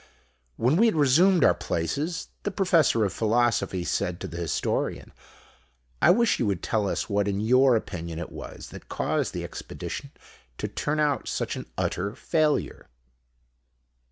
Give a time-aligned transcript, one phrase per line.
[0.55, 5.13] When we had resumed our places the Professor of Philosophy said to the Historian:
[6.01, 9.43] "I wish you would tell us what in your opinion it was that caused the
[9.43, 10.09] Expedition
[10.57, 12.87] to turn out such an utter failure."